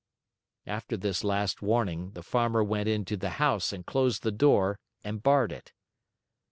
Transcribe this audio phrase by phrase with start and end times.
[0.65, 5.21] After this last warning, the Farmer went into the house and closed the door and
[5.21, 5.73] barred it.